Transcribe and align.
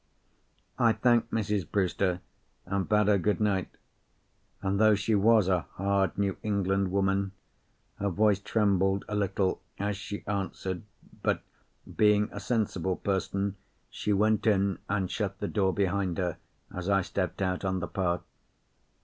I 0.79 0.93
thanked 0.93 1.29
Mrs. 1.29 1.69
Brewster, 1.69 2.21
and 2.65 2.89
bade 2.89 3.05
her 3.05 3.19
good 3.19 3.39
night; 3.39 3.69
and 4.63 4.79
though 4.81 4.95
she 4.95 5.13
was 5.13 5.47
a 5.47 5.67
hard 5.73 6.17
New 6.17 6.37
England 6.41 6.89
woman, 6.89 7.33
her 7.99 8.09
voice 8.09 8.39
trembled 8.39 9.05
a 9.07 9.13
little 9.15 9.61
as 9.77 9.95
she 9.95 10.25
answered, 10.25 10.81
but 11.21 11.43
being 11.97 12.29
a 12.31 12.39
sensible 12.39 12.95
person, 12.95 13.57
she 13.91 14.11
went 14.11 14.47
in 14.47 14.79
and 14.89 15.11
shut 15.11 15.37
the 15.37 15.47
door 15.47 15.71
behind 15.71 16.17
her 16.17 16.37
as 16.75 16.89
I 16.89 17.03
stepped 17.03 17.39
out 17.39 17.63
on 17.63 17.79
the 17.79 17.87
path. 17.87 18.21